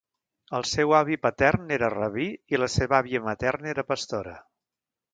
[0.59, 4.39] El seu avi patern era rabí i la seva àvia materna era pastora.